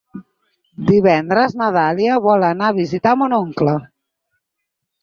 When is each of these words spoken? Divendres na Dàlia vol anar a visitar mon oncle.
Divendres 0.87 1.53
na 1.61 1.67
Dàlia 1.77 2.17
vol 2.27 2.49
anar 2.51 2.71
a 2.73 2.79
visitar 2.81 3.17
mon 3.23 3.39
oncle. 3.43 3.79